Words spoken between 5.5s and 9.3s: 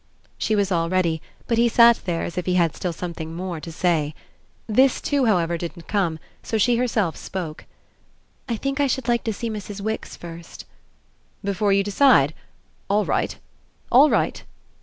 didn't come; so she herself spoke. "I think I should like